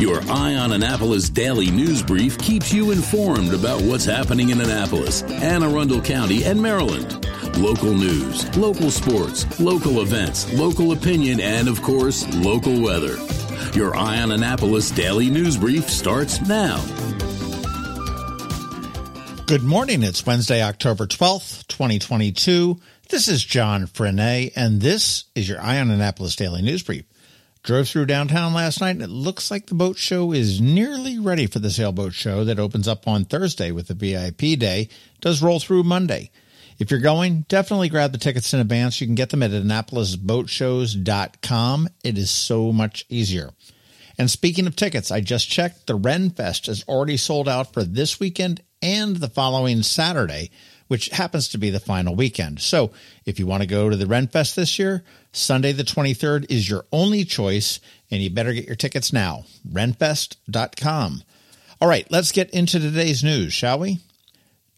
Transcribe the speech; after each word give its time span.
Your 0.00 0.22
Eye 0.30 0.54
on 0.54 0.72
Annapolis 0.72 1.28
daily 1.28 1.70
news 1.70 2.02
brief 2.02 2.38
keeps 2.38 2.72
you 2.72 2.90
informed 2.90 3.52
about 3.52 3.82
what's 3.82 4.06
happening 4.06 4.48
in 4.48 4.58
Annapolis, 4.58 5.22
Anne 5.24 5.62
Arundel 5.62 6.00
County, 6.00 6.42
and 6.44 6.58
Maryland. 6.58 7.22
Local 7.58 7.92
news, 7.92 8.56
local 8.56 8.90
sports, 8.90 9.60
local 9.60 10.00
events, 10.00 10.50
local 10.54 10.92
opinion, 10.92 11.38
and 11.38 11.68
of 11.68 11.82
course, 11.82 12.26
local 12.36 12.80
weather. 12.80 13.18
Your 13.74 13.94
Eye 13.94 14.22
on 14.22 14.32
Annapolis 14.32 14.90
daily 14.90 15.28
news 15.28 15.58
brief 15.58 15.90
starts 15.90 16.40
now. 16.48 16.82
Good 19.44 19.64
morning. 19.64 20.02
It's 20.02 20.24
Wednesday, 20.24 20.62
October 20.62 21.06
12th, 21.06 21.66
2022. 21.66 22.80
This 23.10 23.28
is 23.28 23.44
John 23.44 23.86
Frenaye, 23.86 24.50
and 24.56 24.80
this 24.80 25.24
is 25.34 25.46
your 25.46 25.60
Eye 25.60 25.78
on 25.78 25.90
Annapolis 25.90 26.36
daily 26.36 26.62
news 26.62 26.82
brief. 26.82 27.04
Drove 27.62 27.88
through 27.88 28.06
downtown 28.06 28.54
last 28.54 28.80
night 28.80 28.92
and 28.92 29.02
it 29.02 29.10
looks 29.10 29.50
like 29.50 29.66
the 29.66 29.74
boat 29.74 29.98
show 29.98 30.32
is 30.32 30.62
nearly 30.62 31.18
ready 31.18 31.46
for 31.46 31.58
the 31.58 31.70
sailboat 31.70 32.14
show 32.14 32.42
that 32.44 32.58
opens 32.58 32.88
up 32.88 33.06
on 33.06 33.26
Thursday 33.26 33.70
with 33.70 33.88
the 33.88 33.94
VIP 33.94 34.58
day. 34.58 34.88
does 35.20 35.42
roll 35.42 35.60
through 35.60 35.82
Monday. 35.82 36.30
If 36.78 36.90
you're 36.90 37.00
going, 37.00 37.44
definitely 37.48 37.90
grab 37.90 38.12
the 38.12 38.18
tickets 38.18 38.54
in 38.54 38.60
advance. 38.60 38.98
You 38.98 39.06
can 39.06 39.14
get 39.14 39.28
them 39.28 39.42
at 39.42 39.50
AnnapolisBoatShows.com. 39.50 41.88
It 42.02 42.16
is 42.16 42.30
so 42.30 42.72
much 42.72 43.04
easier. 43.10 43.50
And 44.16 44.30
speaking 44.30 44.66
of 44.66 44.76
tickets, 44.76 45.10
I 45.10 45.20
just 45.20 45.50
checked. 45.50 45.86
The 45.86 45.98
Rennfest 45.98 46.70
is 46.70 46.82
already 46.88 47.18
sold 47.18 47.46
out 47.46 47.74
for 47.74 47.84
this 47.84 48.18
weekend 48.18 48.62
and 48.80 49.16
the 49.16 49.28
following 49.28 49.82
Saturday 49.82 50.50
which 50.90 51.08
happens 51.10 51.46
to 51.46 51.56
be 51.56 51.70
the 51.70 51.78
final 51.78 52.16
weekend. 52.16 52.60
So 52.60 52.90
if 53.24 53.38
you 53.38 53.46
want 53.46 53.62
to 53.62 53.68
go 53.68 53.88
to 53.88 53.96
the 53.96 54.06
Rennfest 54.06 54.56
this 54.56 54.76
year, 54.76 55.04
Sunday 55.32 55.70
the 55.70 55.84
23rd 55.84 56.50
is 56.50 56.68
your 56.68 56.84
only 56.90 57.24
choice, 57.24 57.78
and 58.10 58.20
you 58.20 58.28
better 58.28 58.52
get 58.52 58.66
your 58.66 58.74
tickets 58.74 59.12
now. 59.12 59.44
Rennfest.com. 59.72 61.22
All 61.80 61.88
right, 61.88 62.10
let's 62.10 62.32
get 62.32 62.50
into 62.50 62.80
today's 62.80 63.22
news, 63.22 63.52
shall 63.52 63.78
we? 63.78 64.00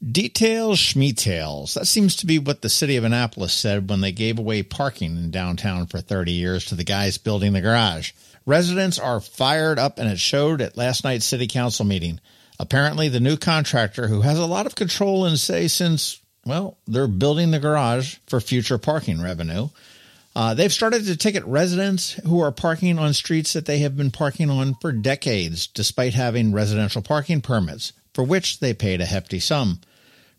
Details, 0.06 0.78
schmetails. 0.78 1.72
That 1.72 1.86
seems 1.86 2.16
to 2.16 2.26
be 2.26 2.38
what 2.38 2.60
the 2.60 2.68
city 2.68 2.98
of 2.98 3.04
Annapolis 3.04 3.54
said 3.54 3.88
when 3.88 4.02
they 4.02 4.12
gave 4.12 4.38
away 4.38 4.62
parking 4.62 5.16
in 5.16 5.30
downtown 5.30 5.86
for 5.86 6.02
30 6.02 6.32
years 6.32 6.66
to 6.66 6.74
the 6.74 6.84
guys 6.84 7.16
building 7.16 7.54
the 7.54 7.62
garage. 7.62 8.12
Residents 8.44 8.98
are 8.98 9.20
fired 9.22 9.78
up, 9.78 9.98
and 9.98 10.10
it 10.10 10.18
showed 10.18 10.60
at 10.60 10.76
last 10.76 11.04
night's 11.04 11.24
city 11.24 11.46
council 11.46 11.86
meeting. 11.86 12.20
Apparently, 12.62 13.08
the 13.08 13.18
new 13.18 13.36
contractor, 13.36 14.06
who 14.06 14.20
has 14.20 14.38
a 14.38 14.46
lot 14.46 14.66
of 14.66 14.76
control 14.76 15.24
and 15.24 15.36
say 15.36 15.66
since, 15.66 16.20
well, 16.46 16.78
they're 16.86 17.08
building 17.08 17.50
the 17.50 17.58
garage 17.58 18.18
for 18.28 18.40
future 18.40 18.78
parking 18.78 19.20
revenue, 19.20 19.68
uh, 20.36 20.54
they've 20.54 20.72
started 20.72 21.04
to 21.04 21.16
ticket 21.16 21.44
residents 21.44 22.12
who 22.12 22.38
are 22.40 22.52
parking 22.52 23.00
on 23.00 23.14
streets 23.14 23.52
that 23.52 23.66
they 23.66 23.78
have 23.78 23.96
been 23.96 24.12
parking 24.12 24.48
on 24.48 24.76
for 24.76 24.92
decades, 24.92 25.66
despite 25.66 26.14
having 26.14 26.52
residential 26.52 27.02
parking 27.02 27.40
permits, 27.40 27.94
for 28.14 28.22
which 28.22 28.60
they 28.60 28.72
paid 28.72 29.00
a 29.00 29.06
hefty 29.06 29.40
sum. 29.40 29.80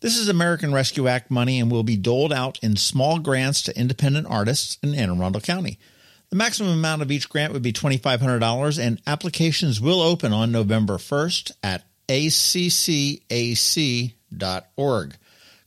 This 0.00 0.16
is 0.16 0.28
American 0.28 0.72
Rescue 0.72 1.06
Act 1.06 1.30
money 1.30 1.60
and 1.60 1.70
will 1.70 1.82
be 1.82 1.98
doled 1.98 2.32
out 2.32 2.58
in 2.62 2.76
small 2.76 3.18
grants 3.18 3.60
to 3.64 3.78
independent 3.78 4.26
artists 4.26 4.78
in 4.82 4.94
Anne 4.94 5.10
Arundel 5.10 5.42
County. 5.42 5.78
The 6.30 6.36
maximum 6.36 6.72
amount 6.72 7.02
of 7.02 7.10
each 7.10 7.28
grant 7.28 7.52
would 7.52 7.62
be 7.62 7.72
$2,500, 7.72 8.78
and 8.78 9.02
applications 9.04 9.80
will 9.80 10.00
open 10.00 10.32
on 10.32 10.52
November 10.52 10.96
1st 10.96 11.50
at 11.64 11.82
accac.org. 12.08 13.26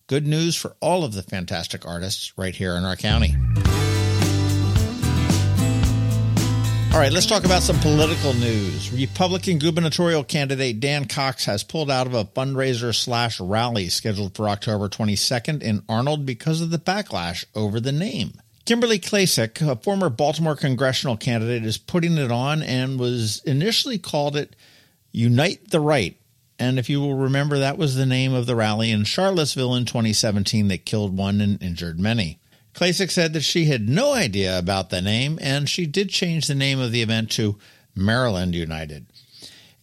Good 0.07 0.25
news 0.25 0.55
for 0.55 0.77
all 0.79 1.03
of 1.03 1.13
the 1.13 1.21
fantastic 1.21 1.85
artists 1.85 2.37
right 2.37 2.55
here 2.55 2.77
in 2.77 2.85
our 2.85 2.95
county. 2.95 3.35
All 6.93 6.99
right, 6.99 7.11
let's 7.11 7.25
talk 7.25 7.43
about 7.43 7.63
some 7.63 7.79
political 7.79 8.33
news. 8.33 8.93
Republican 8.93 9.59
gubernatorial 9.59 10.23
candidate 10.23 10.79
Dan 10.79 11.09
Cox 11.09 11.43
has 11.43 11.65
pulled 11.65 11.91
out 11.91 12.07
of 12.07 12.13
a 12.13 12.23
fundraiser 12.23 12.95
slash 12.95 13.41
rally 13.41 13.89
scheduled 13.89 14.33
for 14.33 14.47
October 14.47 14.87
22nd 14.87 15.61
in 15.61 15.83
Arnold 15.89 16.25
because 16.25 16.61
of 16.61 16.69
the 16.69 16.79
backlash 16.79 17.43
over 17.53 17.81
the 17.81 17.91
name. 17.91 18.39
Kimberly 18.65 18.99
Klacik, 18.99 19.61
a 19.61 19.75
former 19.75 20.09
Baltimore 20.09 20.55
congressional 20.55 21.17
candidate, 21.17 21.65
is 21.65 21.77
putting 21.77 22.17
it 22.17 22.31
on 22.31 22.63
and 22.63 22.97
was 22.97 23.41
initially 23.43 23.97
called 23.97 24.37
it 24.37 24.55
Unite 25.11 25.69
the 25.69 25.81
Right. 25.81 26.17
And 26.57 26.79
if 26.79 26.89
you 26.89 27.01
will 27.01 27.15
remember, 27.15 27.59
that 27.59 27.77
was 27.77 27.95
the 27.95 28.05
name 28.05 28.33
of 28.33 28.45
the 28.45 28.55
rally 28.55 28.89
in 28.89 29.03
Charlottesville 29.03 29.75
in 29.75 29.85
2017 29.85 30.69
that 30.69 30.85
killed 30.85 31.17
one 31.17 31.41
and 31.41 31.61
injured 31.61 31.99
many. 31.99 32.39
Klacik 32.73 33.11
said 33.11 33.33
that 33.33 33.41
she 33.41 33.65
had 33.65 33.89
no 33.89 34.13
idea 34.13 34.57
about 34.57 34.89
the 34.89 35.01
name, 35.01 35.37
and 35.41 35.69
she 35.69 35.85
did 35.85 36.09
change 36.09 36.47
the 36.47 36.55
name 36.55 36.79
of 36.79 36.91
the 36.91 37.01
event 37.01 37.31
to 37.31 37.57
Maryland 37.95 38.55
United. 38.55 39.05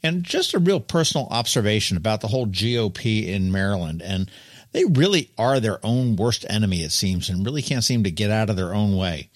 And 0.02 0.24
just 0.24 0.54
a 0.54 0.58
real 0.58 0.80
personal 0.80 1.28
observation 1.30 1.96
about 1.96 2.22
the 2.22 2.28
whole 2.28 2.46
GOP 2.46 3.26
in 3.26 3.52
Maryland 3.52 4.00
and 4.00 4.30
they 4.72 4.84
really 4.84 5.30
are 5.36 5.60
their 5.60 5.84
own 5.84 6.16
worst 6.16 6.44
enemy, 6.48 6.82
it 6.82 6.92
seems, 6.92 7.28
and 7.28 7.44
really 7.44 7.62
can't 7.62 7.84
seem 7.84 8.04
to 8.04 8.10
get 8.10 8.30
out 8.30 8.50
of 8.50 8.56
their 8.56 8.74
own 8.74 8.96
way. 8.96 9.30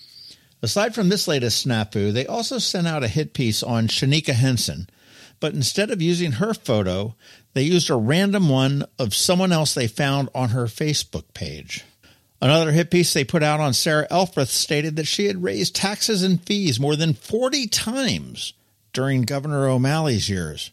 Aside 0.63 0.95
from 0.95 1.09
this 1.09 1.29
latest 1.29 1.67
snafu, 1.67 2.13
they 2.13 2.27
also 2.27 2.59
sent 2.59 2.87
out 2.87 3.05
a 3.05 3.09
hit 3.09 3.35
piece 3.35 3.63
on 3.63 3.89
Shaneka 3.89 4.33
Henson, 4.33 4.89
but 5.41 5.53
instead 5.53 5.91
of 5.91 6.01
using 6.01 6.33
her 6.33 6.55
photo, 6.55 7.15
they 7.53 7.63
used 7.63 7.91
a 7.91 7.97
random 7.97 8.49
one 8.49 8.85
of 8.99 9.15
someone 9.15 9.53
else 9.53 9.75
they 9.75 9.87
found 9.87 10.31
on 10.35 10.51
her 10.51 10.65
Facebook 10.65 11.35
page. 11.35 11.85
Another 12.41 12.73
hit 12.73 12.91
piece 12.91 13.13
they 13.13 13.25
put 13.25 13.43
out 13.43 13.61
on 13.61 13.73
Sarah 13.73 14.07
Elfreth 14.11 14.51
stated 14.51 14.97
that 14.97 15.07
she 15.07 15.27
had 15.27 15.43
raised 15.43 15.75
taxes 15.75 16.23
and 16.23 16.43
fees 16.43 16.81
more 16.81 16.97
than 16.97 17.15
40 17.15 17.69
times 17.69 18.55
during 18.93 19.23
Governor 19.23 19.69
O'Malley's 19.69 20.29
years. 20.29 20.71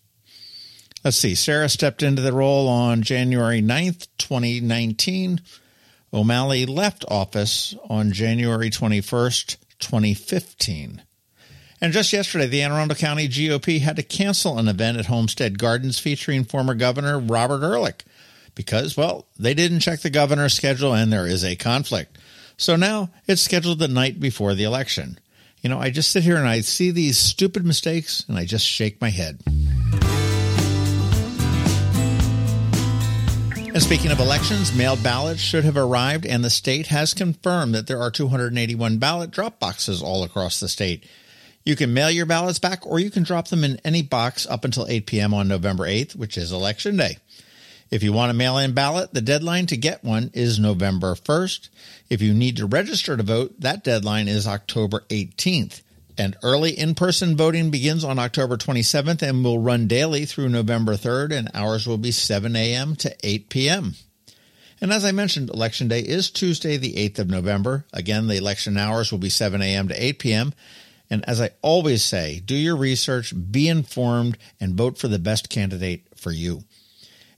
Let's 1.04 1.18
see. 1.18 1.34
Sarah 1.34 1.70
stepped 1.70 2.04
into 2.04 2.22
the 2.22 2.34
role 2.34 2.68
on 2.68 3.02
January 3.02 3.62
9th, 3.62 4.08
2019. 4.20 5.42
O'Malley 6.14 6.66
left 6.66 7.06
office 7.08 7.76
on 7.90 8.12
January 8.12 8.70
21st, 8.70 9.58
2015. 9.80 11.02
And 11.80 11.94
just 11.94 12.14
yesterday, 12.14 12.46
the 12.46 12.62
Anne 12.62 12.72
Arundel 12.72 12.96
County 12.96 13.28
GOP 13.28 13.82
had 13.82 13.96
to 13.96 14.04
cancel 14.04 14.60
an 14.60 14.68
event 14.68 15.00
at 15.00 15.08
Homestead 15.08 15.58
Gardens 15.58 15.98
featuring 15.98 16.44
former 16.44 16.76
Governor 16.76 17.18
Robert 17.18 17.64
Ehrlich 17.64 18.04
because, 18.54 18.96
well, 18.96 19.26
they 19.40 19.56
didn't 19.56 19.80
check 19.80 20.02
the 20.02 20.12
governor's 20.12 20.54
schedule 20.54 20.94
and 20.94 21.12
there 21.12 21.26
is 21.26 21.44
a 21.44 21.56
conflict. 21.56 22.20
So 22.58 22.76
now 22.76 23.10
it's 23.26 23.42
scheduled 23.42 23.80
the 23.80 23.88
night 23.88 24.20
before 24.20 24.54
the 24.54 24.66
election. 24.66 25.20
You 25.62 25.70
know, 25.72 25.80
I 25.80 25.90
just 25.90 26.12
sit 26.12 26.24
here 26.24 26.38
and 26.38 26.48
I 26.48 26.62
see 26.62 26.92
these 26.92 27.18
stupid 27.18 27.66
mistakes 27.66 28.24
and 28.28 28.38
I 28.38 28.46
just 28.46 28.66
shake 28.66 29.02
my 29.02 29.10
head. 29.10 29.42
Speaking 33.82 34.12
of 34.12 34.22
elections, 34.22 34.74
mailed 34.74 35.04
ballots 35.04 35.42
should 35.42 35.66
have 35.66 35.76
arrived, 35.76 36.26
and 36.26 36.46
the 36.46 36.50
state 36.50 36.88
has 36.88 37.14
confirmed 37.14 37.76
that 37.76 37.88
there 37.88 38.00
are 38.02 38.10
281 38.10 39.00
ballot 39.00 39.32
drop 39.32 39.60
boxes 39.60 40.02
all 40.02 40.24
across 40.24 40.62
the 40.62 40.70
state. 40.70 41.06
You 41.66 41.76
can 41.76 41.94
mail 41.94 42.10
your 42.10 42.26
ballots 42.26 42.58
back, 42.58 42.88
or 42.88 43.00
you 43.00 43.12
can 43.12 43.24
drop 43.24 43.50
them 43.50 43.66
in 43.66 43.82
any 43.84 44.02
box 44.02 44.48
up 44.48 44.64
until 44.64 44.88
8 44.88 45.08
p.m. 45.08 45.34
on 45.34 45.50
November 45.50 45.86
8th, 45.86 46.16
which 46.16 46.38
is 46.38 46.54
Election 46.54 46.96
Day. 46.96 47.18
If 47.90 48.02
you 48.02 48.14
want 48.14 48.32
a 48.32 48.34
mail 48.34 48.58
in 48.60 48.74
ballot, 48.74 49.14
the 49.14 49.20
deadline 49.20 49.66
to 49.66 49.76
get 49.76 50.06
one 50.06 50.32
is 50.34 50.58
November 50.58 51.14
1st. 51.14 51.68
If 52.10 52.22
you 52.22 52.34
need 52.34 52.56
to 52.58 52.68
register 52.68 53.18
to 53.18 53.24
vote, 53.24 53.60
that 53.60 53.84
deadline 53.84 54.30
is 54.30 54.48
October 54.48 55.04
18th. 55.10 55.82
And 56.22 56.38
early 56.44 56.78
in 56.78 56.94
person 56.94 57.36
voting 57.36 57.72
begins 57.72 58.04
on 58.04 58.20
October 58.20 58.56
27th 58.56 59.24
and 59.24 59.44
will 59.44 59.58
run 59.58 59.88
daily 59.88 60.26
through 60.26 60.50
November 60.50 60.94
3rd, 60.94 61.36
and 61.36 61.50
hours 61.56 61.88
will 61.88 61.98
be 61.98 62.12
7 62.12 62.56
a.m. 62.56 62.96
to 62.98 63.16
8 63.24 63.50
p.m. 63.50 63.96
And 64.80 64.94
as 64.94 65.04
I 65.04 65.14
mentioned, 65.14 65.50
Election 65.50 65.88
Day 65.88 66.02
is 66.02 66.30
Tuesday, 66.30 66.78
the 66.78 66.94
8th 66.94 67.18
of 67.18 67.30
November. 67.32 67.88
Again, 67.92 68.28
the 68.28 68.38
election 68.38 68.78
hours 68.78 69.12
will 69.12 69.18
be 69.18 69.32
7 69.32 69.64
a.m. 69.64 69.88
to 69.88 69.96
8 69.96 70.20
p.m. 70.20 70.54
And 71.10 71.28
as 71.28 71.42
I 71.42 71.50
always 71.64 72.04
say, 72.04 72.40
do 72.46 72.54
your 72.54 72.76
research, 72.76 73.34
be 73.52 73.68
informed, 73.68 74.38
and 74.60 74.76
vote 74.76 75.00
for 75.00 75.08
the 75.08 75.18
best 75.18 75.50
candidate 75.50 76.04
for 76.16 76.32
you. 76.32 76.62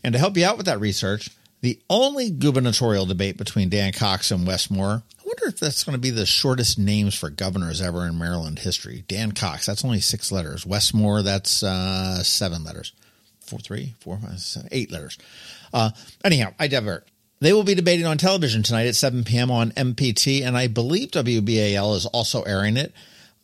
And 0.03 0.11
to 0.11 0.19
help 0.19 0.35
you 0.35 0.43
out 0.43 0.57
with 0.57 0.65
that 0.65 0.81
research, 0.81 1.29
the 1.61 1.79
only 1.89 2.31
gubernatorial 2.31 3.05
debate 3.05 3.37
between 3.37 3.69
Dan 3.69 3.93
Cox 3.93 4.29
and 4.29 4.45
Wes 4.45 4.69
Moore 4.69 5.03
wonder 5.43 5.55
if 5.55 5.59
that's 5.59 5.83
going 5.83 5.93
to 5.93 5.99
be 5.99 6.09
the 6.09 6.25
shortest 6.25 6.79
names 6.79 7.15
for 7.15 7.29
governors 7.29 7.81
ever 7.81 8.07
in 8.07 8.17
Maryland 8.17 8.59
history. 8.59 9.03
Dan 9.07 9.33
Cox, 9.33 9.65
that's 9.65 9.83
only 9.83 9.99
six 9.99 10.31
letters. 10.31 10.65
Wes 10.65 10.93
Moore, 10.93 11.21
that's 11.21 11.63
uh, 11.63 12.23
seven 12.23 12.63
letters. 12.63 12.93
Four, 13.41 13.59
three, 13.59 13.93
four, 13.99 14.17
five, 14.17 14.39
seven, 14.39 14.69
eight 14.71 14.91
letters. 14.91 15.17
Uh, 15.73 15.91
anyhow, 16.23 16.53
I 16.59 16.67
divert. 16.67 17.07
They 17.41 17.51
will 17.51 17.63
be 17.63 17.75
debating 17.75 18.05
on 18.05 18.17
television 18.17 18.63
tonight 18.63 18.87
at 18.87 18.95
7 18.95 19.25
p.m. 19.25 19.51
on 19.51 19.71
MPT, 19.71 20.45
and 20.45 20.55
I 20.55 20.67
believe 20.67 21.11
WBAL 21.11 21.95
is 21.97 22.05
also 22.05 22.43
airing 22.43 22.77
it. 22.77 22.93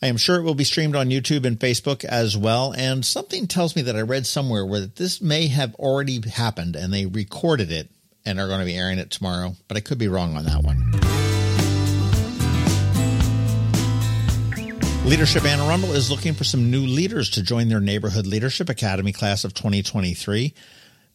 I 0.02 0.08
am 0.08 0.16
sure 0.16 0.38
it 0.38 0.44
will 0.44 0.56
be 0.56 0.64
streamed 0.64 0.96
on 0.96 1.10
YouTube 1.10 1.46
and 1.46 1.60
Facebook 1.60 2.06
as 2.06 2.38
well. 2.38 2.74
And 2.78 3.06
something 3.06 3.46
tells 3.48 3.76
me 3.76 3.82
that 3.82 3.98
I 3.98 4.02
read 4.02 4.26
somewhere 4.26 4.66
where 4.66 4.86
this 4.86 5.22
may 5.22 5.48
have 5.48 5.76
already 5.76 6.22
happened 6.30 6.78
and 6.78 6.94
they 6.94 7.06
recorded 7.08 7.74
it 7.74 7.90
and 8.26 8.40
are 8.40 8.48
going 8.48 8.60
to 8.60 8.66
be 8.66 8.78
airing 8.78 9.00
it 9.00 9.12
tomorrow, 9.12 9.58
but 9.68 9.76
I 9.76 9.82
could 9.82 9.98
be 9.98 10.08
wrong 10.08 10.38
on 10.38 10.46
that 10.46 10.64
one. 10.64 11.19
Leadership 15.06 15.46
Anne 15.46 15.60
Arundel 15.60 15.94
is 15.94 16.12
looking 16.12 16.34
for 16.34 16.44
some 16.44 16.70
new 16.70 16.86
leaders 16.86 17.30
to 17.32 17.42
join 17.42 17.70
their 17.70 17.80
Neighborhood 17.80 18.28
Leadership 18.28 18.70
Academy 18.70 19.12
class 19.12 19.44
of 19.44 19.56
2023. 19.56 20.54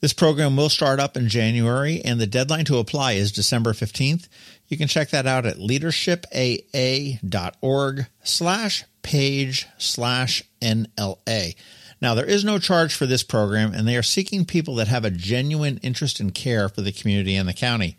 This 0.00 0.12
program 0.12 0.56
will 0.56 0.68
start 0.68 0.98
up 0.98 1.16
in 1.16 1.28
January, 1.28 2.02
and 2.02 2.20
the 2.20 2.26
deadline 2.26 2.64
to 2.64 2.78
apply 2.78 3.12
is 3.12 3.30
December 3.30 3.72
15th. 3.72 4.26
You 4.66 4.76
can 4.76 4.88
check 4.88 5.10
that 5.10 5.26
out 5.26 5.46
at 5.46 5.58
leadershipaa.org 5.58 8.06
slash 8.22 8.84
page 9.02 9.68
slash 9.78 10.42
NLA. 10.60 11.54
Now, 12.00 12.14
there 12.14 12.26
is 12.26 12.44
no 12.44 12.58
charge 12.58 12.94
for 12.94 13.06
this 13.06 13.22
program, 13.22 13.72
and 13.72 13.86
they 13.86 13.96
are 13.96 14.02
seeking 14.02 14.44
people 14.44 14.74
that 14.76 14.88
have 14.88 15.04
a 15.04 15.10
genuine 15.10 15.78
interest 15.82 16.20
in 16.20 16.32
care 16.32 16.68
for 16.68 16.80
the 16.80 16.92
community 16.92 17.36
and 17.36 17.48
the 17.48 17.54
county. 17.54 17.96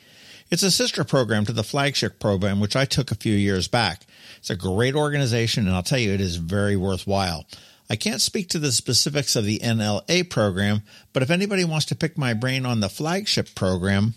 It's 0.51 0.63
a 0.63 0.69
sister 0.69 1.03
program 1.03 1.45
to 1.45 1.53
the 1.53 1.63
flagship 1.63 2.19
program, 2.19 2.59
which 2.59 2.75
I 2.75 2.85
took 2.85 3.09
a 3.09 3.15
few 3.15 3.35
years 3.35 3.67
back. 3.67 4.05
It's 4.37 4.51
a 4.51 4.55
great 4.55 4.93
organization, 4.93 5.65
and 5.65 5.75
I'll 5.75 5.81
tell 5.83 5.97
you, 5.97 6.13
it 6.13 6.21
is 6.21 6.35
very 6.35 6.77
worthwhile. 6.77 7.45
I 7.89 7.95
can't 7.95 8.21
speak 8.21 8.49
to 8.49 8.59
the 8.59 8.71
specifics 8.71 9.35
of 9.35 9.45
the 9.45 9.59
NLA 9.59 10.29
program, 10.29 10.83
but 11.13 11.23
if 11.23 11.31
anybody 11.31 11.63
wants 11.63 11.85
to 11.87 11.95
pick 11.95 12.17
my 12.17 12.33
brain 12.33 12.65
on 12.65 12.79
the 12.79 12.89
flagship 12.89 13.55
program, 13.55 14.13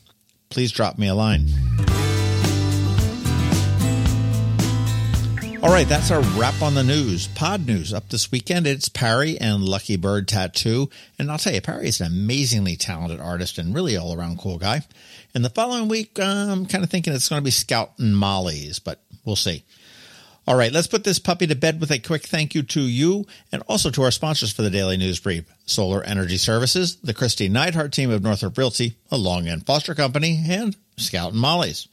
please 0.50 0.70
drop 0.70 0.98
me 0.98 1.08
a 1.08 1.14
line. 1.14 1.48
All 5.60 5.70
right, 5.70 5.88
that's 5.88 6.12
our 6.12 6.20
wrap 6.38 6.62
on 6.62 6.76
the 6.76 6.84
news. 6.84 7.26
Pod 7.26 7.66
news 7.66 7.93
up 7.93 8.08
this 8.10 8.31
weekend. 8.31 8.64
It's 8.64 8.88
Parry 8.88 9.37
and 9.38 9.64
Lucky 9.64 9.96
Bird 9.96 10.28
Tattoo. 10.28 10.88
And 11.19 11.32
I'll 11.32 11.38
tell 11.38 11.52
you, 11.52 11.60
Parry 11.60 11.88
is 11.88 12.00
an 12.00 12.06
amazingly 12.06 12.76
talented 12.76 13.19
artist 13.19 13.58
and 13.58 13.75
really 13.75 13.96
all 13.96 14.14
around 14.14 14.38
cool 14.38 14.58
guy. 14.58 14.82
And 15.34 15.44
the 15.44 15.50
following 15.50 15.88
week, 15.88 16.16
uh, 16.20 16.22
I'm 16.22 16.66
kind 16.66 16.84
of 16.84 16.90
thinking 16.90 17.12
it's 17.12 17.28
going 17.28 17.40
to 17.40 17.44
be 17.44 17.50
Scout 17.50 17.90
and 17.99 18.16
Molly's, 18.16 18.78
but 18.78 19.00
we'll 19.25 19.34
see. 19.34 19.64
All 20.46 20.55
right, 20.55 20.70
let's 20.70 20.87
put 20.87 21.02
this 21.02 21.19
puppy 21.19 21.49
to 21.49 21.56
bed 21.56 21.81
with 21.81 21.90
a 21.90 21.99
quick 21.99 22.22
thank 22.22 22.55
you 22.55 22.62
to 22.62 22.81
you 22.81 23.26
and 23.50 23.64
also 23.66 23.90
to 23.90 24.02
our 24.02 24.12
sponsors 24.12 24.52
for 24.52 24.62
the 24.62 24.70
Daily 24.70 24.96
News 24.96 25.19
Brief 25.19 25.44
Solar 25.66 26.05
Energy 26.05 26.37
Services, 26.37 26.96
the 27.02 27.12
Kristi 27.12 27.50
Neidhardt 27.50 27.90
team 27.90 28.10
of 28.12 28.22
Northrop 28.22 28.56
Realty, 28.56 28.94
a 29.10 29.19
Long 29.19 29.49
and 29.49 29.66
Foster 29.66 29.96
Company, 29.96 30.40
and 30.49 30.76
Scout 30.96 31.32
and 31.32 31.40
Molly's. 31.40 31.88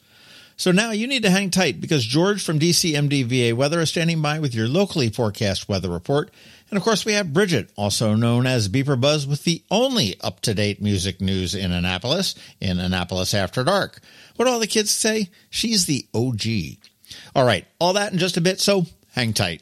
So 0.58 0.72
now 0.72 0.92
you 0.92 1.06
need 1.06 1.24
to 1.24 1.30
hang 1.30 1.50
tight 1.50 1.82
because 1.82 2.06
George 2.06 2.44
from 2.44 2.60
DCMD 2.60 3.26
VA 3.26 3.56
Weather 3.56 3.82
is 3.82 3.90
standing 3.90 4.22
by 4.22 4.40
with 4.40 4.56
your 4.56 4.68
locally 4.68 5.10
forecast 5.10 5.68
weather 5.68 5.90
report. 5.90 6.32
And 6.70 6.78
of 6.78 6.84
course, 6.84 7.06
we 7.06 7.14
have 7.14 7.34
Bridget, 7.34 7.72
also 7.76 8.16
known 8.16 8.48
as 8.48 8.70
BeeprBuzz, 8.70 9.28
with 9.28 9.44
the 9.44 9.64
only 9.70 10.16
up 10.22 10.40
to 10.42 10.54
date 10.54 10.82
music 10.82 11.20
news 11.20 11.54
in 11.54 11.72
Annapolis, 11.72 12.36
in 12.62 12.80
Annapolis 12.80 13.34
After 13.34 13.64
Dark. 13.64 14.00
What 14.38 14.48
all 14.48 14.60
the 14.60 14.68
kids 14.68 14.92
say? 14.92 15.30
She's 15.50 15.86
the 15.86 16.08
OG. 16.14 16.80
All 17.36 17.46
right, 17.46 17.66
all 17.80 17.94
that 17.94 18.14
in 18.14 18.18
just 18.18 18.38
a 18.38 18.42
bit, 18.42 18.60
so 18.60 18.86
hang 19.12 19.34
tight. 19.34 19.62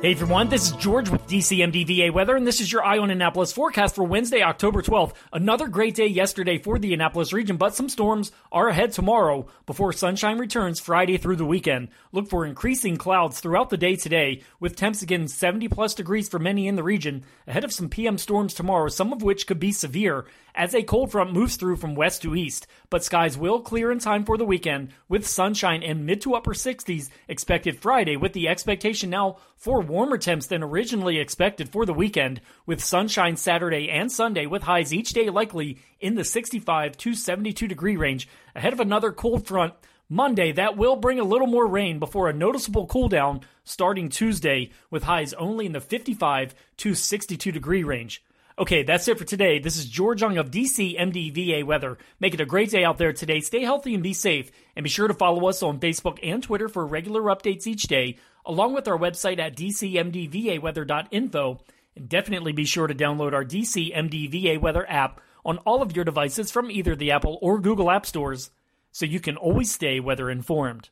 Hey 0.00 0.12
everyone, 0.12 0.48
this 0.48 0.70
is 0.70 0.76
George 0.76 1.10
with 1.10 1.26
DCMDVA 1.26 2.12
Weather, 2.12 2.36
and 2.36 2.46
this 2.46 2.60
is 2.60 2.70
your 2.70 2.84
Eye 2.84 2.98
on 2.98 3.10
Annapolis 3.10 3.50
forecast 3.50 3.96
for 3.96 4.04
Wednesday, 4.04 4.42
October 4.42 4.80
12th. 4.80 5.12
Another 5.32 5.66
great 5.66 5.96
day 5.96 6.06
yesterday 6.06 6.56
for 6.56 6.78
the 6.78 6.94
Annapolis 6.94 7.32
region, 7.32 7.56
but 7.56 7.74
some 7.74 7.88
storms 7.88 8.30
are 8.52 8.68
ahead 8.68 8.92
tomorrow 8.92 9.48
before 9.66 9.92
sunshine 9.92 10.38
returns 10.38 10.78
Friday 10.78 11.16
through 11.16 11.34
the 11.34 11.44
weekend. 11.44 11.88
Look 12.12 12.28
for 12.28 12.46
increasing 12.46 12.96
clouds 12.96 13.40
throughout 13.40 13.70
the 13.70 13.76
day 13.76 13.96
today, 13.96 14.42
with 14.60 14.76
temps 14.76 15.02
again 15.02 15.26
70 15.26 15.66
plus 15.66 15.94
degrees 15.94 16.28
for 16.28 16.38
many 16.38 16.68
in 16.68 16.76
the 16.76 16.84
region, 16.84 17.24
ahead 17.48 17.64
of 17.64 17.72
some 17.72 17.88
PM 17.88 18.18
storms 18.18 18.54
tomorrow, 18.54 18.86
some 18.86 19.12
of 19.12 19.24
which 19.24 19.48
could 19.48 19.58
be 19.58 19.72
severe 19.72 20.26
as 20.54 20.74
a 20.74 20.82
cold 20.84 21.10
front 21.10 21.32
moves 21.32 21.56
through 21.56 21.76
from 21.76 21.96
west 21.96 22.22
to 22.22 22.36
east. 22.36 22.68
But 22.88 23.04
skies 23.04 23.36
will 23.36 23.60
clear 23.60 23.90
in 23.90 23.98
time 23.98 24.24
for 24.24 24.38
the 24.38 24.44
weekend, 24.44 24.90
with 25.08 25.26
sunshine 25.26 25.82
and 25.82 26.06
mid 26.06 26.20
to 26.20 26.34
upper 26.34 26.54
60s 26.54 27.10
expected 27.26 27.80
Friday, 27.80 28.16
with 28.16 28.32
the 28.32 28.46
expectation 28.46 29.10
now 29.10 29.38
for 29.58 29.80
warmer 29.80 30.16
temps 30.16 30.46
than 30.46 30.62
originally 30.62 31.18
expected 31.18 31.68
for 31.68 31.84
the 31.84 31.92
weekend, 31.92 32.40
with 32.64 32.82
sunshine 32.82 33.36
Saturday 33.36 33.90
and 33.90 34.10
Sunday, 34.10 34.46
with 34.46 34.62
highs 34.62 34.94
each 34.94 35.12
day 35.12 35.28
likely 35.28 35.78
in 36.00 36.14
the 36.14 36.24
65 36.24 36.96
to 36.96 37.14
72 37.14 37.66
degree 37.66 37.96
range, 37.96 38.28
ahead 38.54 38.72
of 38.72 38.80
another 38.80 39.12
cold 39.12 39.46
front. 39.46 39.74
Monday, 40.08 40.52
that 40.52 40.76
will 40.76 40.96
bring 40.96 41.20
a 41.20 41.24
little 41.24 41.46
more 41.46 41.66
rain 41.66 41.98
before 41.98 42.30
a 42.30 42.32
noticeable 42.32 42.86
cool 42.86 43.08
down 43.08 43.40
starting 43.64 44.08
Tuesday, 44.08 44.70
with 44.90 45.02
highs 45.02 45.34
only 45.34 45.66
in 45.66 45.72
the 45.72 45.80
55 45.80 46.54
to 46.78 46.94
62 46.94 47.52
degree 47.52 47.84
range. 47.84 48.22
Okay, 48.58 48.82
that's 48.82 49.06
it 49.06 49.16
for 49.16 49.24
today. 49.24 49.60
This 49.60 49.76
is 49.76 49.86
George 49.86 50.20
Young 50.20 50.36
of 50.36 50.50
DC 50.50 50.98
MDVA 50.98 51.62
Weather. 51.62 51.96
Make 52.18 52.34
it 52.34 52.40
a 52.40 52.44
great 52.44 52.70
day 52.70 52.82
out 52.82 52.98
there 52.98 53.12
today. 53.12 53.38
Stay 53.38 53.62
healthy 53.62 53.94
and 53.94 54.02
be 54.02 54.12
safe. 54.12 54.50
And 54.74 54.82
be 54.82 54.90
sure 54.90 55.06
to 55.06 55.14
follow 55.14 55.48
us 55.48 55.62
on 55.62 55.78
Facebook 55.78 56.18
and 56.24 56.42
Twitter 56.42 56.68
for 56.68 56.84
regular 56.84 57.22
updates 57.22 57.68
each 57.68 57.84
day. 57.84 58.16
Along 58.48 58.72
with 58.72 58.88
our 58.88 58.98
website 58.98 59.38
at 59.38 59.54
dcmdvaweather.info. 59.56 61.60
And 61.94 62.08
definitely 62.08 62.52
be 62.52 62.64
sure 62.64 62.86
to 62.86 62.94
download 62.94 63.34
our 63.34 63.44
DCMDVA 63.44 64.60
Weather 64.60 64.88
app 64.88 65.20
on 65.44 65.58
all 65.58 65.82
of 65.82 65.94
your 65.94 66.04
devices 66.04 66.50
from 66.50 66.70
either 66.70 66.96
the 66.96 67.10
Apple 67.10 67.38
or 67.42 67.60
Google 67.60 67.90
App 67.90 68.06
Stores 68.06 68.50
so 68.90 69.04
you 69.04 69.20
can 69.20 69.36
always 69.36 69.70
stay 69.70 70.00
weather 70.00 70.30
informed. 70.30 70.88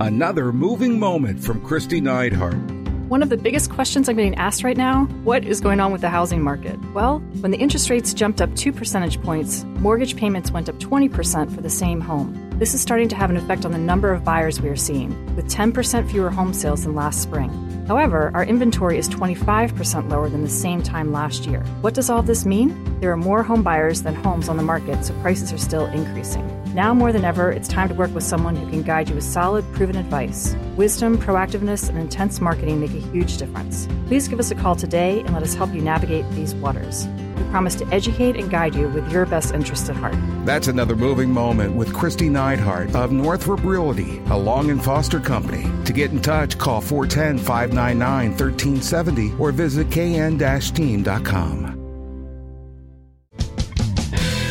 Another 0.00 0.52
moving 0.52 0.98
moment 0.98 1.44
from 1.44 1.64
Kristi 1.64 2.00
Neidhardt. 2.00 2.78
One 3.08 3.22
of 3.22 3.28
the 3.28 3.36
biggest 3.36 3.70
questions 3.70 4.08
I'm 4.08 4.16
getting 4.16 4.36
asked 4.36 4.64
right 4.64 4.76
now 4.76 5.04
what 5.24 5.44
is 5.44 5.60
going 5.60 5.78
on 5.78 5.92
with 5.92 6.00
the 6.00 6.08
housing 6.08 6.42
market? 6.42 6.78
Well, 6.92 7.18
when 7.40 7.50
the 7.50 7.58
interest 7.58 7.90
rates 7.90 8.14
jumped 8.14 8.40
up 8.40 8.54
two 8.56 8.72
percentage 8.72 9.20
points, 9.22 9.64
mortgage 9.64 10.16
payments 10.16 10.50
went 10.50 10.68
up 10.68 10.76
20% 10.76 11.54
for 11.54 11.60
the 11.60 11.70
same 11.70 12.00
home. 12.00 12.49
This 12.60 12.74
is 12.74 12.82
starting 12.82 13.08
to 13.08 13.16
have 13.16 13.30
an 13.30 13.38
effect 13.38 13.64
on 13.64 13.72
the 13.72 13.78
number 13.78 14.12
of 14.12 14.22
buyers 14.22 14.60
we 14.60 14.68
are 14.68 14.76
seeing, 14.76 15.34
with 15.34 15.50
10% 15.50 16.10
fewer 16.10 16.28
home 16.28 16.52
sales 16.52 16.84
than 16.84 16.94
last 16.94 17.22
spring. 17.22 17.48
However, 17.88 18.30
our 18.34 18.44
inventory 18.44 18.98
is 18.98 19.08
25% 19.08 20.10
lower 20.10 20.28
than 20.28 20.42
the 20.42 20.50
same 20.50 20.82
time 20.82 21.10
last 21.10 21.46
year. 21.46 21.60
What 21.80 21.94
does 21.94 22.10
all 22.10 22.22
this 22.22 22.44
mean? 22.44 23.00
There 23.00 23.10
are 23.12 23.16
more 23.16 23.42
home 23.42 23.62
buyers 23.62 24.02
than 24.02 24.14
homes 24.14 24.50
on 24.50 24.58
the 24.58 24.62
market, 24.62 25.06
so 25.06 25.18
prices 25.22 25.54
are 25.54 25.58
still 25.58 25.86
increasing. 25.86 26.59
Now 26.74 26.94
more 26.94 27.12
than 27.12 27.24
ever, 27.24 27.50
it's 27.50 27.66
time 27.66 27.88
to 27.88 27.94
work 27.94 28.14
with 28.14 28.22
someone 28.22 28.54
who 28.54 28.70
can 28.70 28.82
guide 28.82 29.08
you 29.08 29.16
with 29.16 29.24
solid, 29.24 29.64
proven 29.72 29.96
advice. 29.96 30.54
Wisdom, 30.76 31.18
proactiveness, 31.18 31.88
and 31.88 31.98
intense 31.98 32.40
marketing 32.40 32.80
make 32.80 32.92
a 32.92 33.00
huge 33.00 33.38
difference. 33.38 33.88
Please 34.06 34.28
give 34.28 34.38
us 34.38 34.52
a 34.52 34.54
call 34.54 34.76
today 34.76 35.18
and 35.20 35.34
let 35.34 35.42
us 35.42 35.54
help 35.54 35.74
you 35.74 35.80
navigate 35.80 36.30
these 36.30 36.54
waters. 36.54 37.08
We 37.36 37.42
promise 37.50 37.74
to 37.76 37.86
educate 37.88 38.36
and 38.36 38.48
guide 38.48 38.76
you 38.76 38.88
with 38.88 39.10
your 39.10 39.26
best 39.26 39.52
interest 39.52 39.90
at 39.90 39.96
heart. 39.96 40.14
That's 40.44 40.68
another 40.68 40.94
moving 40.94 41.32
moment 41.32 41.74
with 41.74 41.88
Kristi 41.88 42.30
Neidhardt 42.30 42.94
of 42.94 43.10
Northrop 43.10 43.64
Realty, 43.64 44.18
a 44.26 44.38
Long 44.38 44.70
and 44.70 44.82
Foster 44.82 45.18
company. 45.18 45.68
To 45.86 45.92
get 45.92 46.12
in 46.12 46.22
touch, 46.22 46.56
call 46.56 46.80
410 46.80 47.38
599 47.38 48.30
1370 48.30 49.34
or 49.40 49.50
visit 49.50 49.90
kn-team.com. 49.90 51.79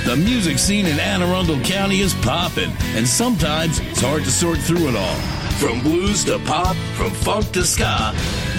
The 0.09 0.17
music 0.17 0.57
scene 0.57 0.87
in 0.87 0.99
Anne 0.99 1.21
Arundel 1.21 1.59
County 1.59 1.99
is 1.99 2.15
popping, 2.15 2.71
and 2.95 3.07
sometimes 3.07 3.77
it's 3.77 4.01
hard 4.01 4.23
to 4.23 4.31
sort 4.31 4.57
through 4.57 4.89
it 4.89 4.95
all. 4.95 5.15
From 5.59 5.83
blues 5.83 6.25
to 6.25 6.39
pop, 6.39 6.75
from 6.95 7.11
funk 7.11 7.51
to 7.51 7.63
ska, 7.63 8.11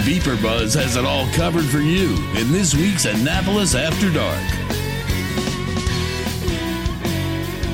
BeeprBuzz 0.05 0.81
has 0.81 0.95
it 0.95 1.03
all 1.03 1.27
covered 1.33 1.65
for 1.65 1.79
you 1.79 2.15
in 2.37 2.53
this 2.53 2.73
week's 2.73 3.03
Annapolis 3.03 3.75
After 3.75 4.09
Dark. 4.13 4.39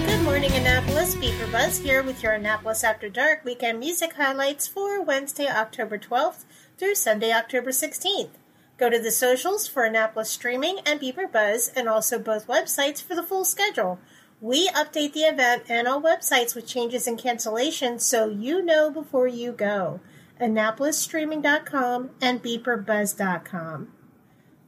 Good 0.07 0.23
morning, 0.23 0.51
Annapolis. 0.53 1.13
BeeprBuzz 1.13 1.83
here 1.83 2.01
with 2.01 2.23
your 2.23 2.33
Annapolis 2.33 2.83
After 2.83 3.09
Dark 3.09 3.45
weekend 3.45 3.79
music 3.79 4.13
highlights 4.13 4.67
for 4.67 5.03
Wednesday, 5.03 5.47
October 5.47 5.99
12th 5.99 6.45
through 6.79 6.95
Sunday, 6.95 7.31
October 7.31 7.69
16th. 7.69 8.29
Go 8.77 8.91
to 8.91 8.99
the 8.99 9.11
socials 9.11 9.67
for 9.67 9.85
Annapolis 9.85 10.29
Streaming 10.29 10.79
and 10.85 10.99
BeeprBuzz, 10.99 11.71
and 11.75 11.89
also 11.89 12.19
both 12.19 12.47
websites 12.47 13.01
for 13.01 13.15
the 13.15 13.23
full 13.23 13.43
schedule. 13.43 13.99
We 14.39 14.69
update 14.69 15.13
the 15.13 15.21
event 15.21 15.63
and 15.67 15.87
all 15.87 15.99
websites 15.99 16.53
with 16.53 16.67
changes 16.67 17.07
and 17.07 17.17
cancellations 17.17 18.01
so 18.01 18.29
you 18.29 18.61
know 18.61 18.91
before 18.91 19.27
you 19.27 19.51
go. 19.51 19.99
AnnapolisStreaming.com 20.39 22.11
and 22.21 22.43
BeeprBuzz.com. 22.43 23.93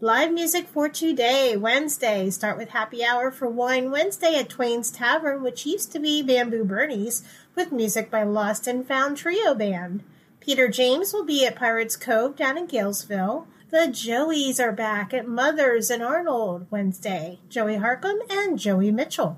Live 0.01 0.31
music 0.31 0.67
for 0.67 0.89
today, 0.89 1.55
Wednesday. 1.55 2.31
Start 2.31 2.57
with 2.57 2.69
happy 2.69 3.03
hour 3.03 3.29
for 3.29 3.47
Wine 3.47 3.91
Wednesday 3.91 4.39
at 4.39 4.49
Twain's 4.49 4.89
Tavern, 4.89 5.43
which 5.43 5.67
used 5.67 5.91
to 5.91 5.99
be 5.99 6.23
Bamboo 6.23 6.63
Bernie's, 6.63 7.21
with 7.53 7.71
music 7.71 8.09
by 8.09 8.23
Lost 8.23 8.65
and 8.65 8.87
Found 8.87 9.17
Trio 9.17 9.53
Band. 9.53 10.03
Peter 10.39 10.67
James 10.67 11.13
will 11.13 11.25
be 11.25 11.45
at 11.45 11.57
Pirates 11.57 11.95
Cove 11.95 12.35
down 12.35 12.57
in 12.57 12.65
Galesville. 12.65 13.45
The 13.71 13.87
Joeys 13.87 14.59
are 14.59 14.71
back 14.71 15.13
at 15.13 15.27
Mother's 15.27 15.91
and 15.91 16.01
Arnold 16.01 16.65
Wednesday. 16.71 17.37
Joey 17.49 17.75
Harcum 17.75 18.17
and 18.27 18.57
Joey 18.57 18.89
Mitchell. 18.89 19.37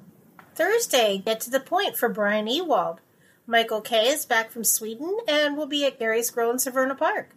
Thursday, 0.55 1.17
get 1.17 1.41
to 1.41 1.49
the 1.49 1.59
point 1.59 1.97
for 1.97 2.07
Brian 2.07 2.47
Ewald. 2.47 3.01
Michael 3.45 3.81
Kay 3.81 4.07
is 4.07 4.25
back 4.25 4.49
from 4.49 4.63
Sweden 4.63 5.17
and 5.27 5.57
will 5.57 5.65
be 5.65 5.85
at 5.85 5.99
Gary's 5.99 6.31
Grill 6.31 6.49
in 6.49 6.55
Severna 6.55 6.97
Park. 6.97 7.31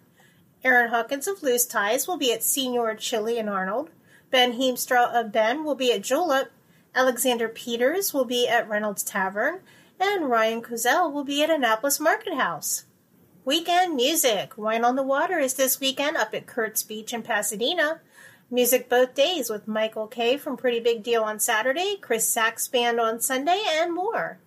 Aaron 0.62 0.90
Hawkins 0.90 1.26
of 1.26 1.42
Loose 1.42 1.66
Ties 1.66 2.06
will 2.06 2.16
be 2.16 2.32
at 2.32 2.44
Senior 2.44 2.94
Chili 2.94 3.38
in 3.38 3.48
Arnold. 3.48 3.90
Ben 4.30 4.52
Heemstra 4.52 5.12
of 5.12 5.32
Ben 5.32 5.64
will 5.64 5.74
be 5.74 5.92
at 5.92 6.02
Julep. 6.02 6.52
Alexander 6.94 7.48
Peters 7.48 8.14
will 8.14 8.24
be 8.24 8.46
at 8.46 8.68
Reynolds 8.68 9.02
Tavern. 9.02 9.62
And 9.98 10.30
Ryan 10.30 10.62
Kozel 10.62 11.12
will 11.12 11.24
be 11.24 11.42
at 11.42 11.50
Annapolis 11.50 11.98
Market 11.98 12.34
House. 12.34 12.84
Weekend 13.46 13.94
music. 13.94 14.56
Wine 14.56 14.86
on 14.86 14.96
the 14.96 15.02
Water 15.02 15.38
is 15.38 15.52
this 15.52 15.78
weekend 15.78 16.16
up 16.16 16.32
at 16.32 16.46
Kurtz's 16.46 16.82
Beach 16.82 17.12
in 17.12 17.22
Pasadena. 17.22 18.00
Music 18.50 18.88
both 18.88 19.14
days 19.14 19.50
with 19.50 19.68
Michael 19.68 20.06
Kay 20.06 20.38
from 20.38 20.56
Pretty 20.56 20.80
Big 20.80 21.02
Deal 21.02 21.22
on 21.22 21.38
Saturday, 21.38 21.98
Chris 22.00 22.26
Sachs 22.26 22.68
Band 22.68 22.98
on 22.98 23.20
Sunday, 23.20 23.62
and 23.68 23.94
more. 23.94 24.38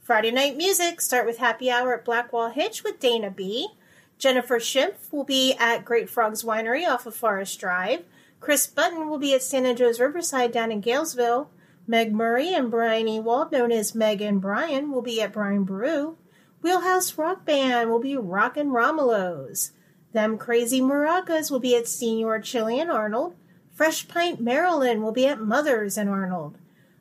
Friday 0.00 0.30
night 0.30 0.56
music 0.56 1.02
start 1.02 1.26
with 1.26 1.36
happy 1.36 1.70
hour 1.70 1.94
at 1.94 2.06
Blackwall 2.06 2.48
Hitch 2.48 2.82
with 2.82 2.98
Dana 2.98 3.30
B. 3.30 3.68
Jennifer 4.16 4.58
Schimpf 4.58 5.12
will 5.12 5.24
be 5.24 5.52
at 5.58 5.84
Great 5.84 6.08
Frogs 6.08 6.42
Winery 6.42 6.88
off 6.88 7.04
of 7.04 7.14
Forest 7.14 7.60
Drive. 7.60 8.04
Chris 8.40 8.66
Button 8.66 9.10
will 9.10 9.18
be 9.18 9.34
at 9.34 9.42
San 9.42 9.66
Andreas 9.66 10.00
Riverside 10.00 10.50
down 10.50 10.72
in 10.72 10.80
Galesville. 10.80 11.48
Meg 11.86 12.10
Murray 12.10 12.54
and 12.54 12.70
Brian 12.70 13.06
Ewald, 13.06 13.52
known 13.52 13.70
as 13.70 13.94
Meg 13.94 14.22
and 14.22 14.40
Brian, 14.40 14.90
will 14.90 15.02
be 15.02 15.20
at 15.20 15.34
Brian 15.34 15.64
Boru. 15.64 16.16
Wheelhouse 16.62 17.16
Rock 17.16 17.44
Band 17.44 17.90
will 17.90 18.00
be 18.00 18.16
rockin' 18.16 18.70
Romulo's. 18.70 19.72
Them 20.12 20.36
Crazy 20.36 20.80
Maracas 20.80 21.50
will 21.50 21.60
be 21.60 21.74
at 21.74 21.88
Senior 21.88 22.38
Chili 22.40 22.78
in 22.78 22.90
Arnold. 22.90 23.34
Fresh 23.72 24.08
Pint 24.08 24.40
Maryland 24.40 25.02
will 25.02 25.12
be 25.12 25.26
at 25.26 25.40
Mother's 25.40 25.96
and 25.96 26.10
Arnold. 26.10 26.58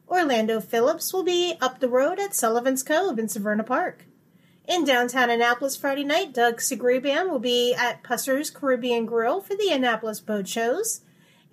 Orlando 0.07 0.61
Phillips 0.61 1.11
will 1.11 1.23
be 1.23 1.55
up 1.59 1.79
the 1.79 1.89
road 1.89 2.19
at 2.19 2.33
Sullivan's 2.33 2.83
Cove 2.83 3.19
in 3.19 3.27
Severna 3.27 3.65
Park. 3.65 4.05
In 4.65 4.85
downtown 4.85 5.29
Annapolis 5.29 5.75
Friday 5.75 6.03
night, 6.03 6.31
Doug 6.31 6.57
Segre 6.57 7.01
Band 7.01 7.29
will 7.29 7.39
be 7.39 7.73
at 7.73 8.03
Pusser's 8.03 8.49
Caribbean 8.49 9.05
Grill 9.05 9.41
for 9.41 9.55
the 9.55 9.71
Annapolis 9.71 10.19
Boat 10.19 10.47
Shows. 10.47 11.01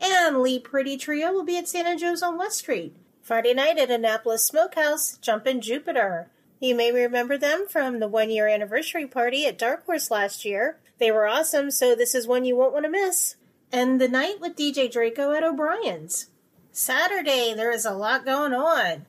And 0.00 0.42
Lee 0.42 0.58
Pretty 0.58 0.96
Trio 0.96 1.32
will 1.32 1.44
be 1.44 1.56
at 1.56 1.66
Stan 1.66 1.86
and 1.86 1.98
Joe's 1.98 2.22
on 2.22 2.38
West 2.38 2.58
Street. 2.58 2.94
Friday 3.22 3.54
night 3.54 3.78
at 3.78 3.90
Annapolis 3.90 4.44
Smokehouse, 4.44 5.16
Jumpin' 5.16 5.60
Jupiter. 5.60 6.30
You 6.58 6.74
may 6.74 6.90
remember 6.90 7.36
them 7.36 7.66
from 7.68 8.00
the 8.00 8.08
one 8.08 8.30
year 8.30 8.48
anniversary 8.48 9.06
party 9.06 9.44
at 9.46 9.58
Dark 9.58 9.84
Horse 9.84 10.10
last 10.10 10.44
year. 10.44 10.78
They 10.98 11.10
were 11.10 11.26
awesome, 11.26 11.70
so 11.70 11.94
this 11.94 12.14
is 12.14 12.26
one 12.26 12.46
you 12.46 12.56
won't 12.56 12.72
want 12.72 12.86
to 12.86 12.90
miss. 12.90 13.36
And 13.70 14.00
the 14.00 14.08
night 14.08 14.40
with 14.40 14.56
DJ 14.56 14.90
Draco 14.90 15.32
at 15.32 15.44
O'Brien's. 15.44 16.30
Saturday, 16.72 17.52
there 17.54 17.70
is 17.70 17.84
a 17.84 17.92
lot 17.92 18.24
going 18.24 18.54
on. 18.54 19.04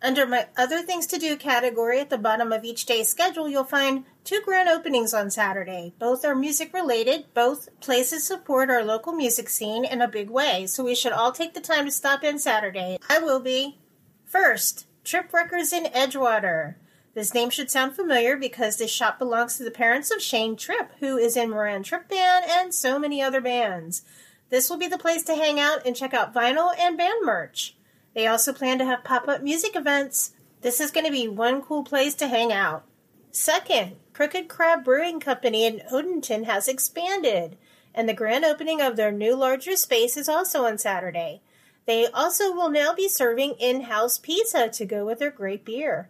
Under 0.00 0.26
my 0.26 0.46
other 0.56 0.82
things 0.82 1.06
to 1.08 1.18
do 1.18 1.36
category 1.36 2.00
at 2.00 2.10
the 2.10 2.18
bottom 2.18 2.52
of 2.52 2.64
each 2.64 2.86
day's 2.86 3.08
schedule, 3.08 3.48
you'll 3.48 3.64
find 3.64 4.04
two 4.24 4.40
grand 4.44 4.68
openings 4.68 5.14
on 5.14 5.30
Saturday. 5.30 5.94
Both 5.98 6.24
are 6.24 6.34
music 6.34 6.72
related. 6.72 7.26
Both 7.34 7.68
places 7.80 8.26
support 8.26 8.70
our 8.70 8.84
local 8.84 9.12
music 9.12 9.48
scene 9.48 9.84
in 9.84 10.00
a 10.00 10.08
big 10.08 10.30
way, 10.30 10.66
so 10.66 10.84
we 10.84 10.94
should 10.94 11.12
all 11.12 11.32
take 11.32 11.54
the 11.54 11.60
time 11.60 11.84
to 11.84 11.90
stop 11.90 12.22
in 12.22 12.38
Saturday. 12.38 12.98
I 13.08 13.18
will 13.18 13.40
be. 13.40 13.78
First, 14.24 14.86
Trip 15.04 15.32
Records 15.32 15.72
in 15.72 15.84
Edgewater. 15.84 16.74
This 17.14 17.34
name 17.34 17.50
should 17.50 17.70
sound 17.70 17.94
familiar 17.94 18.36
because 18.36 18.78
this 18.78 18.90
shop 18.90 19.18
belongs 19.18 19.58
to 19.58 19.64
the 19.64 19.70
parents 19.70 20.10
of 20.10 20.22
Shane 20.22 20.56
Tripp, 20.56 20.92
who 21.00 21.18
is 21.18 21.36
in 21.36 21.50
Moran 21.50 21.82
Tripp 21.82 22.08
Band 22.08 22.46
and 22.48 22.74
so 22.74 22.98
many 22.98 23.20
other 23.20 23.42
bands. 23.42 24.02
This 24.48 24.70
will 24.70 24.78
be 24.78 24.88
the 24.88 24.96
place 24.96 25.22
to 25.24 25.34
hang 25.34 25.60
out 25.60 25.86
and 25.86 25.94
check 25.94 26.14
out 26.14 26.32
vinyl 26.32 26.72
and 26.78 26.96
band 26.96 27.24
merch. 27.24 27.76
They 28.14 28.26
also 28.26 28.54
plan 28.54 28.78
to 28.78 28.86
have 28.86 29.04
pop 29.04 29.28
up 29.28 29.42
music 29.42 29.76
events. 29.76 30.32
This 30.62 30.80
is 30.80 30.90
going 30.90 31.04
to 31.04 31.12
be 31.12 31.28
one 31.28 31.60
cool 31.60 31.84
place 31.84 32.14
to 32.14 32.28
hang 32.28 32.50
out. 32.50 32.84
Second, 33.30 33.96
Crooked 34.14 34.48
Crab 34.48 34.84
Brewing 34.84 35.20
Company 35.20 35.66
in 35.66 35.82
Odenton 35.92 36.44
has 36.44 36.68
expanded, 36.68 37.56
and 37.94 38.08
the 38.08 38.14
grand 38.14 38.44
opening 38.44 38.80
of 38.80 38.96
their 38.96 39.12
new 39.12 39.34
larger 39.34 39.76
space 39.76 40.16
is 40.16 40.28
also 40.28 40.64
on 40.64 40.78
Saturday. 40.78 41.42
They 41.86 42.06
also 42.06 42.52
will 42.52 42.70
now 42.70 42.94
be 42.94 43.08
serving 43.08 43.54
in 43.58 43.82
house 43.82 44.18
pizza 44.18 44.68
to 44.68 44.86
go 44.86 45.04
with 45.04 45.18
their 45.18 45.30
great 45.30 45.64
beer. 45.64 46.08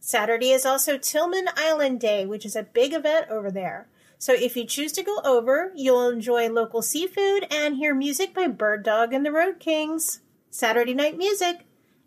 Saturday 0.00 0.50
is 0.50 0.64
also 0.64 0.96
Tilghman 0.96 1.48
Island 1.56 2.00
Day, 2.00 2.24
which 2.24 2.46
is 2.46 2.56
a 2.56 2.62
big 2.62 2.94
event 2.94 3.26
over 3.28 3.50
there. 3.50 3.86
So 4.18 4.32
if 4.32 4.56
you 4.56 4.64
choose 4.64 4.92
to 4.92 5.02
go 5.02 5.18
over, 5.24 5.72
you'll 5.76 6.08
enjoy 6.08 6.48
local 6.48 6.82
seafood 6.82 7.46
and 7.50 7.76
hear 7.76 7.94
music 7.94 8.34
by 8.34 8.48
Bird 8.48 8.82
Dog 8.82 9.12
and 9.12 9.24
the 9.24 9.32
Road 9.32 9.60
Kings. 9.60 10.20
Saturday 10.50 10.94
night 10.94 11.16
music. 11.16 11.66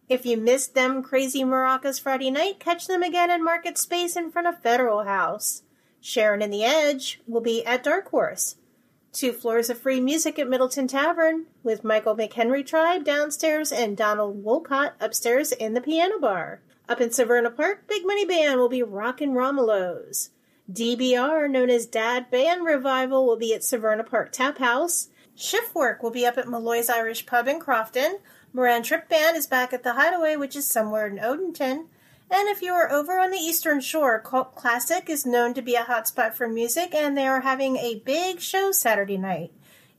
If 0.09 0.25
you 0.25 0.37
missed 0.37 0.75
them 0.75 1.01
crazy 1.01 1.43
maracas 1.43 2.01
Friday 2.01 2.29
night, 2.29 2.59
catch 2.59 2.87
them 2.87 3.03
again 3.03 3.31
in 3.31 3.43
Market 3.43 3.77
Space 3.77 4.15
in 4.15 4.31
front 4.31 4.47
of 4.47 4.59
Federal 4.59 5.03
House. 5.03 5.63
Sharon 6.01 6.41
and 6.41 6.51
the 6.51 6.63
Edge 6.63 7.21
will 7.25 7.41
be 7.41 7.65
at 7.65 7.83
Dark 7.83 8.09
Horse. 8.09 8.57
Two 9.13 9.31
floors 9.31 9.69
of 9.69 9.77
free 9.77 10.01
music 10.01 10.37
at 10.37 10.49
Middleton 10.49 10.87
Tavern 10.87 11.45
with 11.63 11.83
Michael 11.83 12.15
McHenry 12.15 12.65
Tribe 12.65 13.05
downstairs 13.05 13.71
and 13.71 13.95
Donald 13.95 14.43
Wolcott 14.43 14.95
upstairs 14.99 15.51
in 15.51 15.73
the 15.73 15.81
piano 15.81 16.19
bar. 16.19 16.61
Up 16.89 16.99
in 16.99 17.09
Severna 17.09 17.55
Park, 17.55 17.87
Big 17.87 18.05
Money 18.05 18.25
Band 18.25 18.59
will 18.59 18.69
be 18.69 18.83
rockin' 18.83 19.31
Romulo's. 19.31 20.31
DBR, 20.71 21.49
known 21.49 21.69
as 21.69 21.85
Dad 21.85 22.29
Band 22.29 22.65
Revival, 22.65 23.25
will 23.25 23.37
be 23.37 23.53
at 23.53 23.61
Severna 23.61 24.05
Park 24.05 24.31
Tap 24.31 24.57
House. 24.57 25.07
Shift 25.35 25.73
Work 25.73 26.03
will 26.03 26.11
be 26.11 26.25
up 26.25 26.37
at 26.37 26.47
Malloy's 26.47 26.89
Irish 26.89 27.25
Pub 27.25 27.47
in 27.47 27.59
Crofton. 27.59 28.19
Moran 28.51 28.83
Tripp 28.83 29.07
Band 29.07 29.37
is 29.37 29.47
back 29.47 29.71
at 29.71 29.83
the 29.83 29.93
Hideaway, 29.93 30.35
which 30.35 30.55
is 30.55 30.67
somewhere 30.67 31.07
in 31.07 31.17
Odenton. 31.17 31.87
And 32.29 32.49
if 32.49 32.61
you 32.61 32.73
are 32.73 32.91
over 32.91 33.17
on 33.17 33.31
the 33.31 33.37
Eastern 33.37 33.79
Shore, 33.79 34.19
Cult 34.19 34.55
Classic 34.55 35.09
is 35.09 35.25
known 35.25 35.53
to 35.53 35.61
be 35.61 35.75
a 35.75 35.83
hotspot 35.83 36.33
for 36.33 36.47
music, 36.47 36.93
and 36.93 37.17
they 37.17 37.27
are 37.27 37.41
having 37.41 37.77
a 37.77 38.01
big 38.05 38.41
show 38.41 38.71
Saturday 38.71 39.17
night. 39.17 39.51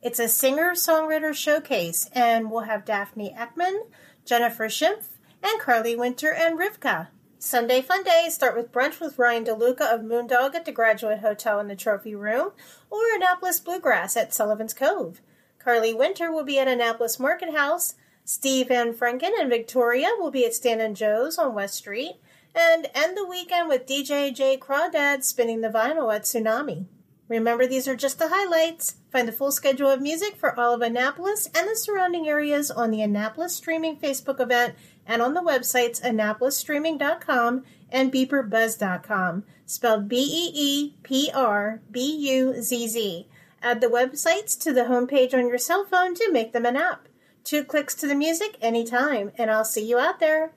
It's 0.03 0.19
a 0.19 0.29
singer 0.29 0.73
songwriter 0.73 1.35
showcase, 1.35 2.11
and 2.13 2.51
we'll 2.51 2.63
have 2.63 2.85
Daphne 2.85 3.35
Ekman, 3.39 3.87
Jennifer 4.25 4.69
Schimpf, 4.69 5.14
and 5.45 5.61
Carly 5.61 5.95
Winter 5.95 6.33
and 6.33 6.59
Rivka. 6.59 7.09
Sunday 7.39 7.83
Fun 7.83 8.03
Day 8.03 8.29
start 8.31 8.57
with 8.57 8.73
brunch 8.73 8.99
with 8.99 9.19
Ryan 9.19 9.45
DeLuca 9.45 9.83
of 9.83 10.01
Moondog 10.01 10.55
at 10.55 10.65
the 10.65 10.73
Graduate 10.73 11.19
Hotel 11.19 11.61
in 11.61 11.69
the 11.69 11.77
Trophy 11.77 12.15
Room, 12.15 12.53
or 12.89 13.01
Annapolis 13.15 13.61
Bluegrass 13.61 14.17
at 14.17 14.33
Sullivan's 14.33 14.73
Cove. 14.73 15.21
Carly 15.59 15.93
Winter 15.93 16.33
will 16.33 16.45
be 16.45 16.59
at 16.59 16.69
Annapolis 16.69 17.21
Market 17.21 17.55
House. 17.55 17.95
Steve 18.25 18.69
Van 18.69 18.95
Franken 18.95 19.33
and 19.39 19.51
Victoria 19.51 20.09
will 20.19 20.31
be 20.31 20.47
at 20.47 20.55
Stan 20.55 20.81
and 20.81 20.97
Joe's 20.97 21.37
on 21.37 21.55
West 21.55 21.75
Street. 21.75 22.15
And 22.55 22.89
end 22.95 23.15
the 23.15 23.27
weekend 23.27 23.69
with 23.69 23.87
DJ 23.87 24.35
J 24.35 24.57
Crawdad 24.57 25.25
spinning 25.25 25.61
the 25.61 25.69
vinyl 25.69 26.15
at 26.15 26.23
Tsunami. 26.23 26.87
Remember, 27.29 27.67
these 27.67 27.89
are 27.89 27.97
just 27.97 28.19
the 28.19 28.29
highlights. 28.29 28.97
Find 29.11 29.27
the 29.27 29.33
full 29.33 29.51
schedule 29.51 29.91
of 29.91 30.01
music 30.01 30.37
for 30.37 30.59
all 30.59 30.75
of 30.75 30.83
Annapolis 30.83 31.49
and 31.55 31.69
the 31.69 31.77
surrounding 31.77 32.29
areas 32.29 32.71
on 32.71 32.91
the 32.91 33.01
Annapolis 33.01 33.57
Streaming 33.57 33.97
Facebook 33.97 34.41
event 34.41 34.75
and 35.07 35.23
on 35.23 35.35
the 35.35 35.41
websites 35.41 36.03
annapolisstreaming.com 36.03 37.65
and 37.91 38.13
beeprbuzz.com, 38.13 39.45
spelled 39.67 40.09
B 40.09 40.17
E 40.17 40.53
E 40.55 40.95
P 41.03 41.31
R 41.35 41.81
B 41.91 42.17
U 42.31 42.61
Z 42.61 42.89
Z. 42.89 43.29
Add 43.63 43.81
the 43.81 43.87
websites 43.87 44.61
to 44.61 44.73
the 44.73 44.83
homepage 44.83 45.33
on 45.33 45.49
your 45.49 45.59
cell 45.59 45.85
phone 45.85 46.15
to 46.15 46.33
make 46.33 46.53
them 46.53 46.67
an 46.67 46.77
app. 46.77 47.09
Two 47.45 47.65
clicks 47.65 47.95
to 47.95 48.07
the 48.07 48.15
music 48.15 48.57
anytime, 48.61 49.33
and 49.39 49.51
I'll 49.51 49.65
see 49.65 49.89
you 49.89 49.99
out 49.99 50.21
there. 50.21 50.53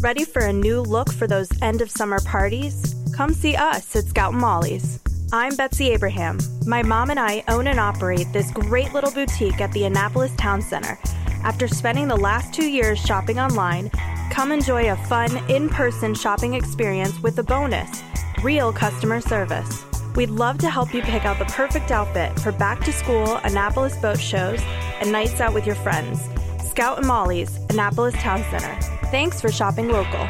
Ready 0.00 0.24
for 0.24 0.42
a 0.42 0.52
new 0.52 0.80
look 0.80 1.12
for 1.12 1.26
those 1.26 1.50
end 1.60 1.82
of 1.82 1.90
summer 1.90 2.20
parties? 2.20 2.94
Come 3.14 3.34
see 3.34 3.54
us 3.54 3.94
at 3.94 4.04
Scout 4.04 4.32
and 4.32 4.40
Molly's. 4.40 5.00
I'm 5.32 5.54
Betsy 5.54 5.90
Abraham. 5.90 6.38
My 6.66 6.82
mom 6.82 7.10
and 7.10 7.20
I 7.20 7.44
own 7.48 7.66
and 7.66 7.78
operate 7.78 8.32
this 8.32 8.50
great 8.50 8.92
little 8.92 9.10
boutique 9.12 9.60
at 9.60 9.70
the 9.72 9.84
Annapolis 9.84 10.34
Town 10.36 10.62
Center. 10.62 10.98
After 11.42 11.66
spending 11.66 12.08
the 12.08 12.16
last 12.16 12.52
two 12.52 12.70
years 12.70 12.98
shopping 12.98 13.38
online, 13.38 13.90
come 14.30 14.52
enjoy 14.52 14.92
a 14.92 14.96
fun, 14.96 15.36
in 15.50 15.68
person 15.68 16.14
shopping 16.14 16.54
experience 16.54 17.18
with 17.22 17.38
a 17.38 17.42
bonus 17.42 18.02
real 18.42 18.72
customer 18.72 19.20
service. 19.20 19.84
We'd 20.16 20.30
love 20.30 20.58
to 20.58 20.70
help 20.70 20.94
you 20.94 21.02
pick 21.02 21.24
out 21.24 21.38
the 21.38 21.44
perfect 21.46 21.90
outfit 21.90 22.38
for 22.40 22.52
back 22.52 22.82
to 22.84 22.92
school, 22.92 23.36
Annapolis 23.44 23.96
boat 23.96 24.18
shows, 24.18 24.60
and 25.00 25.12
nights 25.12 25.40
out 25.40 25.52
with 25.52 25.66
your 25.66 25.74
friends. 25.76 26.28
Scout 26.68 26.98
and 26.98 27.06
Molly's, 27.06 27.54
Annapolis 27.68 28.14
Town 28.14 28.42
Center. 28.50 28.74
Thanks 29.10 29.40
for 29.40 29.50
shopping 29.50 29.88
local. 29.88 30.26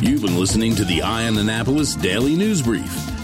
You've 0.00 0.22
been 0.22 0.38
listening 0.38 0.74
to 0.76 0.84
the 0.84 1.00
Eye 1.02 1.26
on 1.26 1.38
Annapolis 1.38 1.94
Daily 1.94 2.36
News 2.36 2.60
Brief. 2.60 3.23